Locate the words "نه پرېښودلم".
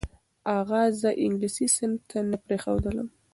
2.29-3.07